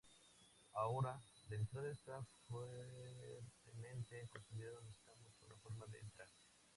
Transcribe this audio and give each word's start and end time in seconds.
Ahora, 0.73 1.21
la 1.47 1.55
entrada 1.57 1.91
está 1.91 2.25
fuertemente 2.49 4.27
custodiada. 4.33 4.81
Necesitamos 4.81 5.31
una 5.43 5.55
forma 5.57 5.85
de 5.85 5.99
entrar. 5.99 6.27